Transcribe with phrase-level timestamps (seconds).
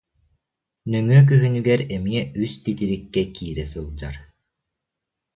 [0.91, 4.15] Нөҥүө күһүнүгэр эмиэ үс титириккэ киирэ сылдьар